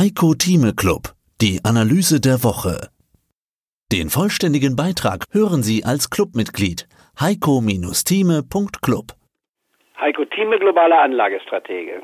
Heiko 0.00 0.32
Thieme 0.32 0.72
Club, 0.72 1.12
die 1.42 1.60
Analyse 1.62 2.20
der 2.22 2.42
Woche. 2.42 2.88
Den 3.92 4.08
vollständigen 4.08 4.74
Beitrag 4.74 5.26
hören 5.30 5.62
Sie 5.62 5.84
als 5.84 6.08
Clubmitglied 6.08 6.88
heiko-thieme.club. 7.20 9.12
Heiko 10.00 10.24
Thieme, 10.24 10.58
globaler 10.58 11.02
Anlagestratege. 11.02 12.00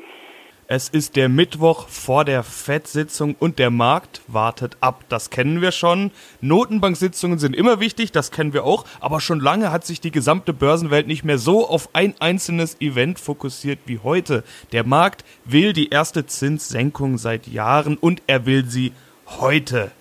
Es 0.69 0.89
ist 0.89 1.15
der 1.15 1.29
Mittwoch 1.29 1.87
vor 1.87 2.25
der 2.25 2.43
FED-Sitzung 2.43 3.37
und 3.39 3.57
der 3.57 3.69
Markt 3.69 4.19
wartet 4.27 4.75
ab. 4.81 5.05
Das 5.07 5.29
kennen 5.29 5.61
wir 5.61 5.71
schon. 5.71 6.11
Notenbank-Sitzungen 6.41 7.39
sind 7.39 7.55
immer 7.55 7.79
wichtig, 7.79 8.11
das 8.11 8.31
kennen 8.31 8.51
wir 8.51 8.65
auch. 8.65 8.83
Aber 8.99 9.21
schon 9.21 9.39
lange 9.39 9.71
hat 9.71 9.85
sich 9.85 10.01
die 10.01 10.11
gesamte 10.11 10.51
Börsenwelt 10.51 11.07
nicht 11.07 11.23
mehr 11.23 11.37
so 11.37 11.69
auf 11.69 11.91
ein 11.93 12.15
einzelnes 12.19 12.81
Event 12.81 13.17
fokussiert 13.17 13.79
wie 13.85 13.99
heute. 13.99 14.43
Der 14.73 14.85
Markt 14.85 15.23
will 15.45 15.71
die 15.71 15.87
erste 15.87 16.25
Zinssenkung 16.25 17.17
seit 17.17 17.47
Jahren 17.47 17.95
und 17.95 18.21
er 18.27 18.45
will 18.45 18.65
sie 18.65 18.91
heute. 19.39 19.91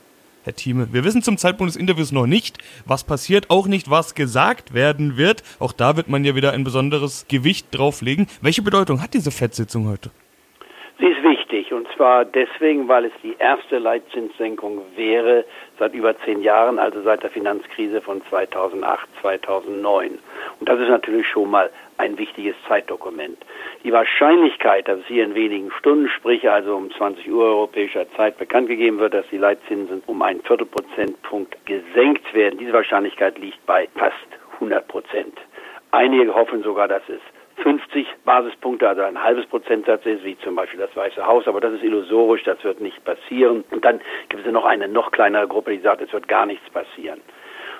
Herr 0.43 0.57
Thieme, 0.57 0.93
wir 0.93 1.05
wissen 1.05 1.23
zum 1.23 1.39
Zeitpunkt 1.39 1.75
des 1.75 1.81
Interviews 1.81 2.11
noch 2.11 2.27
nicht, 2.27 2.59
was 2.87 3.05
passiert, 3.05 3.51
auch 3.51 3.69
nicht, 3.69 3.89
was 3.89 4.17
gesagt 4.17 4.75
werden 4.75 5.17
wird. 5.17 5.45
Auch 5.61 5.73
da 5.73 5.97
wird 5.97 6.09
man 6.09 6.25
ja 6.25 6.35
wieder 6.35 6.51
ein 6.51 6.65
besonderes 6.65 7.27
Gewicht 7.29 7.69
drauflegen. 7.71 8.27
Welche 8.41 8.63
Bedeutung 8.63 9.01
hat 9.01 9.15
diese 9.15 9.31
FED-Sitzung 9.31 9.87
heute? 9.87 10.11
Sie 10.99 11.09
ist 11.09 11.23
wichtig 11.23 11.75
und 11.75 11.87
zwar 11.95 12.25
deswegen, 12.25 12.89
weil 12.89 13.05
es 13.05 13.13
die 13.23 13.37
erste 13.39 13.77
Leitzinssenkung 13.77 14.81
wäre 14.97 15.45
seit 15.79 15.93
über 15.93 16.19
zehn 16.21 16.41
Jahren, 16.41 16.79
also 16.79 17.03
seit 17.03 17.23
der 17.23 17.29
Finanzkrise 17.29 18.01
von 18.01 18.23
2008, 18.31 19.07
2009. 19.21 20.19
Und 20.59 20.69
das 20.69 20.81
ist 20.81 20.89
natürlich 20.89 21.29
schon 21.29 21.51
mal 21.51 21.69
ein 21.99 22.17
wichtiges 22.17 22.55
Zeitdokument. 22.67 23.37
Die 23.85 23.93
Wahrscheinlichkeit, 23.93 24.89
dass 24.89 25.01
es 25.01 25.07
hier 25.07 25.25
in 25.25 25.35
wenigen 25.35 25.71
Stunden, 25.73 26.09
sprich 26.09 26.49
also 26.49 26.75
um 26.75 26.91
20 26.91 27.31
Uhr 27.31 27.45
europäischer 27.45 28.11
Zeit 28.13 28.39
bekannt 28.39 28.69
gegeben 28.69 28.99
wird, 28.99 29.13
dass 29.13 29.29
die 29.31 29.37
Leitzinsen 29.37 30.03
um 30.07 30.23
einen 30.23 30.41
Viertelprozentpunkt 30.41 31.59
gesenkt 31.67 32.33
werden, 32.33 32.59
diese 32.59 32.73
Wahrscheinlichkeit 32.73 33.39
liegt 33.39 33.65
bei 33.67 33.87
fast 33.97 34.15
100 34.55 34.89
Prozent. 34.89 35.37
Einige 35.91 36.35
hoffen 36.35 36.63
sogar, 36.63 36.89
dass 36.89 37.07
es 37.09 37.21
50 37.63 38.07
Basispunkte, 38.25 38.89
also 38.89 39.03
ein 39.03 39.23
halbes 39.23 39.47
Prozentsatz 39.47 40.05
ist, 40.05 40.25
wie 40.25 40.39
zum 40.39 40.55
Beispiel 40.55 40.81
das 40.81 40.95
Weiße 40.95 41.27
Haus, 41.27 41.49
aber 41.49 41.61
das 41.61 41.75
ist 41.75 41.83
illusorisch, 41.83 42.43
das 42.45 42.63
wird 42.65 42.81
nicht 42.81 43.03
passieren. 43.05 43.65
Und 43.71 43.85
dann 43.85 44.01
gibt 44.29 44.47
es 44.47 44.53
noch 44.53 44.65
eine 44.65 44.89
noch 44.89 45.11
kleinere 45.11 45.49
Gruppe, 45.49 45.73
die 45.73 45.83
sagt, 45.83 46.03
es 46.03 46.13
wird 46.13 46.29
gar 46.29 46.47
nichts 46.47 46.69
passieren. 46.71 47.21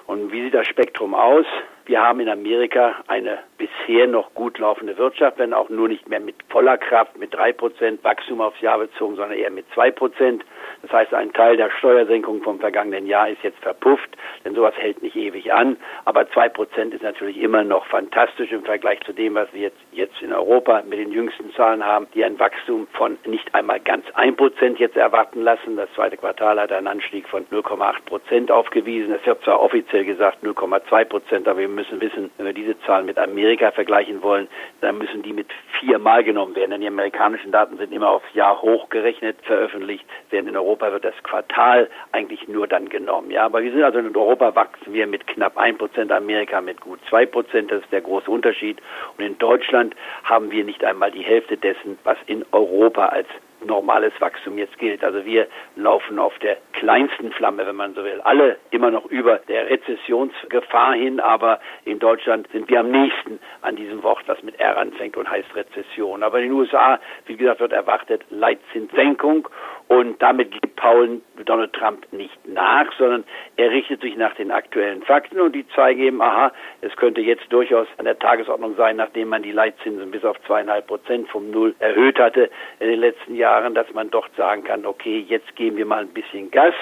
Und 0.07 0.31
wie 0.31 0.43
sieht 0.43 0.55
das 0.55 0.69
Spektrum 0.69 1.15
aus? 1.15 1.47
Wir 1.85 2.01
haben 2.01 2.21
in 2.21 2.29
Amerika 2.29 2.97
eine 3.09 3.39
bisher 3.59 4.07
noch 4.07 4.35
gut 4.35 4.59
laufende 4.59 4.97
Wirtschaft, 4.99 5.39
wenn 5.39 5.53
auch 5.53 5.69
nur 5.69 5.89
nicht 5.89 6.09
mehr 6.09 6.21
mit 6.21 6.37
voller 6.49 6.79
Kraft, 6.79 7.19
mit 7.19 7.35
drei 7.35 7.53
Prozent 7.53 8.03
Wachstum 8.05 8.41
aufs 8.41 8.61
Jahr 8.61 8.79
bezogen, 8.79 9.17
sondern 9.17 9.37
eher 9.39 9.51
mit 9.51 9.67
zwei 9.75 9.91
Prozent. 9.91 10.45
Das 10.83 10.93
heißt, 10.93 11.15
ein 11.15 11.33
Teil 11.33 11.57
der 11.57 11.71
Steuersenkung 11.71 12.43
vom 12.43 12.61
vergangenen 12.61 13.07
Jahr 13.07 13.29
ist 13.29 13.43
jetzt 13.43 13.59
verpufft, 13.61 14.11
denn 14.45 14.55
sowas 14.55 14.75
hält 14.77 15.03
nicht 15.03 15.17
ewig 15.17 15.53
an. 15.53 15.77
Aber 16.05 16.29
zwei 16.31 16.49
Prozent 16.49 16.95
ist 16.95 17.03
natürlich 17.03 17.39
immer 17.39 17.65
noch 17.65 17.87
fantastisch 17.87 18.53
im 18.53 18.63
Vergleich 18.63 19.01
zu 19.01 19.13
dem, 19.13 19.35
was 19.35 19.53
wir 19.53 19.63
jetzt, 19.63 19.79
jetzt 19.93 20.21
in 20.23 20.33
Europa 20.33 20.83
mit 20.89 20.99
den 20.99 21.13
jüngsten 21.13 21.53
Zahlen 21.55 21.85
haben, 21.85 22.07
die 22.15 22.25
ein 22.25 22.39
Wachstum 22.39 22.87
von 22.93 23.19
nicht 23.27 23.55
einmal 23.55 23.81
ganz 23.81 24.05
ein 24.15 24.37
Prozent 24.37 24.79
jetzt 24.79 24.97
erwarten 24.97 25.43
lassen. 25.43 25.77
Das 25.77 25.93
zweite 25.95 26.17
Quartal 26.17 26.61
hat 26.61 26.73
einen 26.73 26.87
Anstieg 26.87 27.29
von 27.29 27.47
0,8 27.47 28.05
Prozent 28.05 28.51
aufgewiesen. 28.51 29.15
Es 29.15 29.27
wird 29.27 29.43
zwar 29.43 29.61
offiziell 29.61 30.05
gesagt 30.05 30.39
0,2 30.43 31.05
Prozent, 31.05 31.49
aber 31.49 31.61
wir 31.61 31.69
müssen 31.69 32.01
wissen, 32.01 32.31
wenn 32.37 32.47
wir 32.47 32.53
diese 32.53 32.79
Zahlen 32.81 33.07
mit 33.07 33.19
Amerika 33.19 33.71
vergleichen 33.71 34.23
wollen, 34.23 34.49
dann 34.81 34.99
müssen 34.99 35.23
die 35.23 35.33
mit 35.33 35.49
viermal 35.81 36.25
genommen 36.25 36.55
werden, 36.55 36.71
denn 36.71 36.81
die 36.81 36.89
amerikanischen 36.89 37.53
Daten 37.53 37.77
sind 37.77 37.93
immer 37.93 38.11
aufs 38.11 38.33
Jahr 38.35 38.61
hochgerechnet 38.63 39.37
veröffentlicht, 39.43 40.05
während 40.31 40.49
in 40.49 40.57
Europa 40.57 40.66
wird 40.67 41.05
das 41.05 41.15
Quartal 41.23 41.89
eigentlich 42.13 42.49
nur 42.49 42.67
dann 42.67 42.89
genommen. 42.89 43.31
Ja, 43.31 43.45
aber 43.45 43.63
wir 43.63 43.71
sind 43.71 43.83
also 43.83 43.99
in 43.99 44.17
Europa 44.17 44.55
wachsen 44.55 44.93
wir 44.93 45.07
mit 45.07 45.27
knapp 45.27 45.57
ein 45.57 45.79
Prozent, 45.79 46.13
Amerika 46.13 46.61
mit 46.61 46.81
gut 46.81 47.01
zwei 47.09 47.25
Prozent, 47.27 47.71
das 47.71 47.83
ist 47.83 47.93
der 47.93 48.01
große 48.01 48.31
Unterschied. 48.31 48.79
Und 49.17 49.25
in 49.25 49.39
Deutschland 49.39 49.95
haben 50.25 50.51
wir 50.51 50.65
nicht 50.65 50.85
einmal 50.85 51.11
die 51.11 51.23
Hälfte 51.23 51.57
dessen, 51.57 51.99
was 52.05 52.19
in 52.27 52.45
Europa 52.53 53.07
als 53.07 53.29
normales 53.67 54.13
Wachstum 54.21 54.59
jetzt 54.59 54.79
gilt. 54.79 55.03
Also 55.05 55.25
wir 55.25 55.47
laufen 55.77 56.19
auf 56.19 56.39
der 56.39 56.57
kleinsten 56.73 57.33
Flamme, 57.33 57.67
wenn 57.67 57.77
man 57.77 57.95
so 57.95 58.05
will. 58.05 58.21
Alle 58.23 58.57
immer 58.71 58.91
noch 58.91 59.07
über 59.07 59.39
der 59.49 59.69
Rezessionsgefahr 59.69 60.95
hin, 60.95 61.21
aber 61.21 61.61
in 61.85 61.99
Deutschland 61.99 62.49
sind 62.53 62.69
wir 62.69 62.81
am 62.81 62.91
nächsten 62.91 63.39
an 63.63 63.77
diesem 63.77 64.03
Wort, 64.03 64.23
was 64.27 64.43
mit 64.43 64.59
R 64.61 64.77
anfängt 64.77 65.17
und 65.17 65.29
heißt 65.29 65.55
Rezession. 65.55 66.23
Aber 66.23 66.39
in 66.39 66.51
den 66.51 66.53
USA, 66.53 66.99
wie 67.27 67.37
gesagt, 67.37 67.61
wird 67.61 67.73
erwartet 67.73 68.23
Leitzinssenkung 68.31 69.49
und 69.89 70.21
damit 70.23 70.55
Paul 70.77 71.21
Donald 71.45 71.73
Trump 71.73 72.11
nicht 72.13 72.37
nach, 72.47 72.87
sondern 72.99 73.25
er 73.57 73.71
richtet 73.71 74.03
sich 74.03 74.17
nach 74.17 74.35
den 74.35 74.51
aktuellen 74.51 75.03
Fakten 75.03 75.41
und 75.41 75.55
die 75.55 75.67
zeigen 75.69 76.03
eben, 76.03 76.23
aha, 76.23 76.53
es 76.83 76.95
könnte 76.97 77.21
jetzt 77.21 77.51
durchaus 77.51 77.89
an 77.99 78.05
der 78.05 78.19
Tagesordnung 78.19 78.77
sein, 78.77 78.97
nachdem 78.97 79.29
man 79.29 79.43
die 79.43 79.53
Leitzinsen 79.53 80.11
bis 80.11 80.25
auf 80.25 80.37
zweieinhalb 80.47 80.87
Prozent 80.87 81.29
vom 81.29 81.51
Null 81.51 81.75
erhöht 81.79 82.19
hatte 82.19 82.51
in 82.81 82.89
den 82.89 83.01
letzten 83.01 83.35
Jahren, 83.35 83.75
dass 83.75 83.93
man 83.93 84.11
doch 84.11 84.29
sagen 84.37 84.65
kann, 84.65 84.87
okay, 84.87 85.25
jetzt 85.29 85.57
geben 85.57 85.77
wir 85.77 85.87
mal 85.87 86.03
ein 86.03 86.09
bisschen 86.09 86.51
Gas 86.51 86.75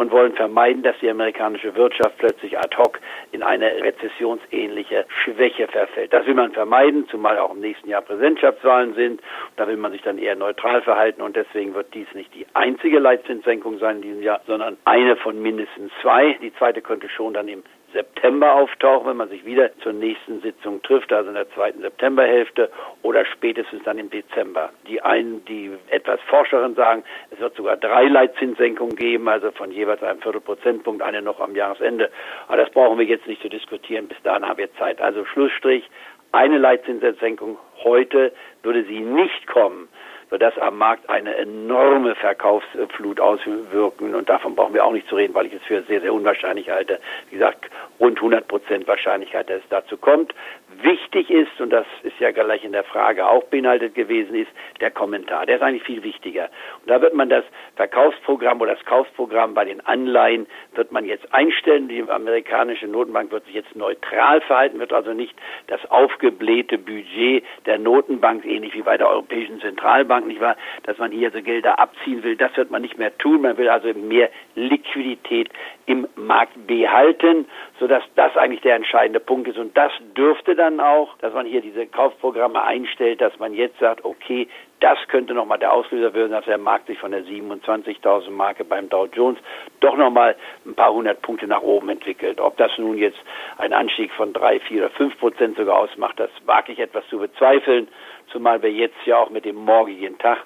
und 0.00 0.10
wollen 0.12 0.32
vermeiden, 0.32 0.82
dass 0.82 0.98
die 1.02 1.10
amerikanische 1.10 1.74
Wirtschaft 1.76 2.16
plötzlich 2.16 2.58
ad 2.58 2.74
hoc 2.78 2.98
in 3.32 3.42
eine 3.42 3.66
rezessionsähnliche 3.82 5.04
Schwäche 5.08 5.68
verfällt. 5.68 6.10
Das 6.14 6.24
will 6.24 6.32
man 6.32 6.52
vermeiden, 6.52 7.06
zumal 7.10 7.36
auch 7.36 7.52
im 7.52 7.60
nächsten 7.60 7.86
Jahr 7.86 8.00
Präsidentschaftswahlen 8.00 8.94
sind. 8.94 9.20
Da 9.56 9.68
will 9.68 9.76
man 9.76 9.92
sich 9.92 10.00
dann 10.00 10.16
eher 10.16 10.36
neutral 10.36 10.80
verhalten 10.80 11.20
und 11.20 11.36
deswegen 11.36 11.74
wird 11.74 11.92
dies 11.92 12.06
nicht 12.14 12.34
die 12.34 12.46
einzige 12.54 12.98
Leitzinssenkung 12.98 13.78
sein 13.78 13.96
in 13.96 14.02
diesem 14.02 14.22
Jahr, 14.22 14.40
sondern 14.46 14.78
eine 14.86 15.16
von 15.16 15.42
mindestens 15.42 15.92
zwei. 16.00 16.38
Die 16.40 16.54
zweite 16.54 16.80
könnte 16.80 17.10
schon 17.10 17.34
dann 17.34 17.48
im 17.48 17.62
September 17.92 18.54
auftauchen, 18.54 19.08
wenn 19.08 19.16
man 19.16 19.28
sich 19.28 19.44
wieder 19.44 19.70
zur 19.78 19.92
nächsten 19.92 20.40
Sitzung 20.40 20.82
trifft, 20.82 21.12
also 21.12 21.28
in 21.28 21.34
der 21.34 21.50
zweiten 21.50 21.80
Septemberhälfte 21.80 22.70
oder 23.02 23.24
spätestens 23.24 23.82
dann 23.84 23.98
im 23.98 24.10
Dezember. 24.10 24.70
Die 24.86 25.00
einen, 25.02 25.44
die 25.44 25.70
etwas 25.88 26.20
Forscheren 26.22 26.74
sagen, 26.74 27.04
es 27.30 27.40
wird 27.40 27.56
sogar 27.56 27.76
drei 27.76 28.04
Leitzinssenkungen 28.04 28.96
geben, 28.96 29.28
also 29.28 29.50
von 29.50 29.70
jeweils 29.70 30.02
einem 30.02 30.20
Viertelprozentpunkt, 30.20 31.02
eine 31.02 31.22
noch 31.22 31.40
am 31.40 31.54
Jahresende. 31.56 32.10
Aber 32.48 32.56
das 32.56 32.70
brauchen 32.70 32.98
wir 32.98 33.06
jetzt 33.06 33.26
nicht 33.26 33.42
zu 33.42 33.48
diskutieren. 33.48 34.08
Bis 34.08 34.20
dahin 34.22 34.46
haben 34.46 34.58
wir 34.58 34.72
Zeit. 34.74 35.00
Also 35.00 35.24
Schlussstrich, 35.24 35.88
eine 36.32 36.58
Leitzinssenkung 36.58 37.58
heute 37.82 38.32
würde 38.62 38.84
sie 38.84 39.00
nicht 39.00 39.46
kommen 39.46 39.88
wird 40.30 40.42
das 40.42 40.56
am 40.58 40.78
Markt 40.78 41.10
eine 41.10 41.34
enorme 41.36 42.14
Verkaufsflut 42.14 43.20
auswirken. 43.20 44.14
Und 44.14 44.28
davon 44.28 44.54
brauchen 44.54 44.74
wir 44.74 44.84
auch 44.84 44.92
nicht 44.92 45.08
zu 45.08 45.16
reden, 45.16 45.34
weil 45.34 45.46
ich 45.46 45.54
es 45.54 45.62
für 45.64 45.82
sehr, 45.82 46.00
sehr 46.00 46.14
unwahrscheinlich 46.14 46.70
halte. 46.70 47.00
Wie 47.28 47.36
gesagt, 47.36 47.66
rund 47.98 48.18
100 48.18 48.48
Prozent 48.48 48.88
Wahrscheinlichkeit, 48.88 49.50
dass 49.50 49.58
es 49.58 49.68
dazu 49.68 49.96
kommt. 49.96 50.34
Wichtig 50.82 51.30
ist, 51.30 51.60
und 51.60 51.70
das 51.70 51.86
ist 52.02 52.18
ja 52.20 52.30
gleich 52.30 52.64
in 52.64 52.72
der 52.72 52.84
Frage 52.84 53.28
auch 53.28 53.44
beinhaltet 53.44 53.94
gewesen, 53.94 54.34
ist 54.34 54.50
der 54.80 54.90
Kommentar. 54.90 55.46
Der 55.46 55.56
ist 55.56 55.62
eigentlich 55.62 55.82
viel 55.82 56.02
wichtiger. 56.02 56.48
Und 56.80 56.90
da 56.90 57.02
wird 57.02 57.14
man 57.14 57.28
das 57.28 57.44
Verkaufsprogramm 57.76 58.60
oder 58.60 58.74
das 58.76 58.84
Kaufprogramm 58.84 59.54
bei 59.54 59.64
den 59.64 59.84
Anleihen 59.84 60.46
wird 60.74 60.92
man 60.92 61.04
jetzt 61.04 61.34
einstellen. 61.34 61.88
Die 61.88 62.02
amerikanische 62.08 62.86
Notenbank 62.86 63.32
wird 63.32 63.44
sich 63.46 63.54
jetzt 63.54 63.74
neutral 63.74 64.40
verhalten, 64.42 64.78
wird 64.78 64.92
also 64.92 65.12
nicht 65.12 65.34
das 65.66 65.80
aufgeblähte 65.90 66.78
Budget 66.78 67.44
der 67.66 67.78
Notenbank, 67.78 68.44
ähnlich 68.44 68.74
wie 68.74 68.82
bei 68.82 68.96
der 68.96 69.08
Europäischen 69.08 69.60
Zentralbank, 69.60 70.19
nicht 70.26 70.40
wahr, 70.40 70.56
dass 70.84 70.98
man 70.98 71.10
hier 71.12 71.30
so 71.30 71.42
Gelder 71.42 71.78
abziehen 71.78 72.22
will. 72.22 72.36
Das 72.36 72.56
wird 72.56 72.70
man 72.70 72.82
nicht 72.82 72.98
mehr 72.98 73.16
tun. 73.18 73.42
Man 73.42 73.56
will 73.56 73.68
also 73.68 73.92
mehr 73.94 74.30
Liquidität 74.54 75.50
im 75.86 76.06
Markt 76.14 76.66
behalten, 76.66 77.46
sodass 77.78 78.02
das 78.14 78.36
eigentlich 78.36 78.60
der 78.60 78.76
entscheidende 78.76 79.20
Punkt 79.20 79.48
ist. 79.48 79.58
Und 79.58 79.76
das 79.76 79.92
dürfte 80.16 80.54
dann 80.54 80.80
auch, 80.80 81.16
dass 81.18 81.34
man 81.34 81.46
hier 81.46 81.60
diese 81.60 81.86
Kaufprogramme 81.86 82.62
einstellt, 82.62 83.20
dass 83.20 83.38
man 83.38 83.54
jetzt 83.54 83.78
sagt, 83.78 84.04
okay, 84.04 84.48
das 84.80 84.98
könnte 85.08 85.34
nochmal 85.34 85.58
der 85.58 85.72
Auslöser 85.72 86.14
werden, 86.14 86.32
dass 86.32 86.46
der 86.46 86.58
Markt 86.58 86.86
sich 86.86 86.98
von 86.98 87.10
der 87.10 87.22
27.000 87.24 88.30
Marke 88.30 88.64
beim 88.64 88.88
Dow 88.88 89.06
Jones 89.12 89.38
doch 89.80 89.96
nochmal 89.96 90.36
ein 90.64 90.74
paar 90.74 90.92
hundert 90.92 91.20
Punkte 91.22 91.46
nach 91.46 91.60
oben 91.60 91.90
entwickelt. 91.90 92.40
Ob 92.40 92.56
das 92.56 92.70
nun 92.78 92.96
jetzt 92.96 93.18
ein 93.58 93.72
Anstieg 93.72 94.10
von 94.12 94.32
drei, 94.32 94.58
vier 94.60 94.84
oder 94.84 94.90
fünf 94.90 95.18
Prozent 95.18 95.56
sogar 95.56 95.76
ausmacht, 95.76 96.18
das 96.18 96.30
wage 96.46 96.72
ich 96.72 96.78
etwas 96.78 97.06
zu 97.08 97.18
bezweifeln, 97.18 97.88
zumal 98.32 98.62
wir 98.62 98.72
jetzt 98.72 98.98
ja 99.06 99.18
auch 99.18 99.30
mit 99.30 99.44
dem 99.44 99.56
morgigen 99.56 100.18
Tag 100.18 100.38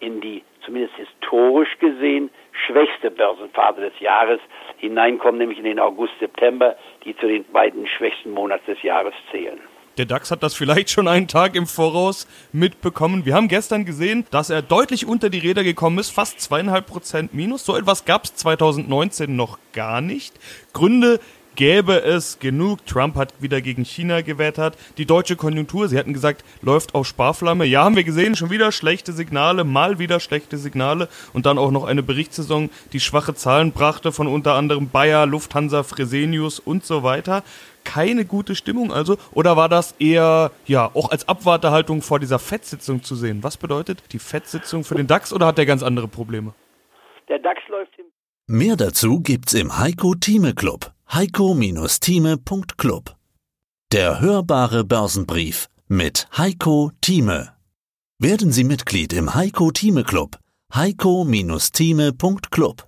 in 0.00 0.20
die 0.20 0.42
zumindest 0.64 0.94
historisch 0.96 1.78
gesehen 1.78 2.30
schwächste 2.66 3.10
Börsenphase 3.10 3.80
des 3.80 4.00
Jahres 4.00 4.40
hineinkommen, 4.78 5.38
nämlich 5.38 5.58
in 5.58 5.64
den 5.64 5.78
August, 5.78 6.12
September, 6.20 6.76
die 7.04 7.16
zu 7.16 7.26
den 7.26 7.44
beiden 7.52 7.86
schwächsten 7.86 8.30
Monaten 8.30 8.66
des 8.66 8.82
Jahres 8.82 9.14
zählen. 9.30 9.60
Der 9.98 10.06
DAX 10.06 10.30
hat 10.30 10.44
das 10.44 10.54
vielleicht 10.54 10.90
schon 10.90 11.08
einen 11.08 11.26
Tag 11.26 11.56
im 11.56 11.66
Voraus 11.66 12.28
mitbekommen. 12.52 13.26
Wir 13.26 13.34
haben 13.34 13.48
gestern 13.48 13.84
gesehen, 13.84 14.24
dass 14.30 14.48
er 14.48 14.62
deutlich 14.62 15.06
unter 15.06 15.28
die 15.28 15.40
Räder 15.40 15.64
gekommen 15.64 15.98
ist, 15.98 16.10
fast 16.10 16.40
zweieinhalb 16.40 16.86
Prozent 16.86 17.34
minus. 17.34 17.64
So 17.64 17.76
etwas 17.76 18.04
gab 18.04 18.22
es 18.22 18.36
2019 18.36 19.34
noch 19.34 19.58
gar 19.72 20.00
nicht. 20.00 20.34
Gründe 20.72 21.18
gäbe 21.58 22.04
es 22.04 22.38
genug. 22.38 22.86
Trump 22.86 23.16
hat 23.16 23.34
wieder 23.42 23.60
gegen 23.60 23.84
China 23.84 24.20
gewettert. 24.20 24.78
Die 24.96 25.06
deutsche 25.06 25.34
Konjunktur, 25.34 25.88
sie 25.88 25.98
hatten 25.98 26.12
gesagt, 26.12 26.44
läuft 26.62 26.94
auf 26.94 27.04
Sparflamme. 27.04 27.64
Ja, 27.64 27.82
haben 27.82 27.96
wir 27.96 28.04
gesehen, 28.04 28.36
schon 28.36 28.50
wieder 28.50 28.70
schlechte 28.70 29.12
Signale, 29.12 29.64
mal 29.64 29.98
wieder 29.98 30.20
schlechte 30.20 30.56
Signale 30.56 31.08
und 31.32 31.46
dann 31.46 31.58
auch 31.58 31.72
noch 31.72 31.82
eine 31.82 32.04
Berichtssaison, 32.04 32.70
die 32.92 33.00
schwache 33.00 33.34
Zahlen 33.34 33.72
brachte 33.72 34.12
von 34.12 34.28
unter 34.28 34.54
anderem 34.54 34.88
Bayer, 34.88 35.26
Lufthansa, 35.26 35.82
Fresenius 35.82 36.60
und 36.60 36.84
so 36.84 37.02
weiter. 37.02 37.42
Keine 37.82 38.24
gute 38.24 38.54
Stimmung 38.54 38.92
also? 38.92 39.18
Oder 39.32 39.56
war 39.56 39.68
das 39.68 39.96
eher, 39.98 40.52
ja, 40.66 40.88
auch 40.94 41.10
als 41.10 41.28
Abwartehaltung 41.28 42.02
vor 42.02 42.20
dieser 42.20 42.38
FED-Sitzung 42.38 43.02
zu 43.02 43.16
sehen? 43.16 43.42
Was 43.42 43.56
bedeutet 43.56 44.00
die 44.12 44.20
FED-Sitzung 44.20 44.84
für 44.84 44.94
den 44.94 45.08
DAX 45.08 45.32
oder 45.32 45.46
hat 45.46 45.58
der 45.58 45.66
ganz 45.66 45.82
andere 45.82 46.06
Probleme? 46.06 46.54
Der 47.28 47.40
DAX 47.40 47.58
läuft 47.68 47.98
im 47.98 48.04
Mehr 48.46 48.76
dazu 48.76 49.20
gibt's 49.20 49.54
im 49.54 49.76
Heiko 49.76 50.14
Thieme 50.14 50.54
Club. 50.54 50.92
Heiko-Thieme.club. 51.10 53.16
Der 53.92 54.20
hörbare 54.20 54.84
Börsenbrief 54.84 55.70
mit 55.88 56.28
Heiko 56.36 56.92
Thieme. 57.00 57.54
Werden 58.18 58.52
Sie 58.52 58.64
Mitglied 58.64 59.14
im 59.14 59.34
Heiko 59.34 59.70
Thieme 59.70 60.04
Club. 60.04 60.38
Heiko-Thieme.club. 60.74 62.87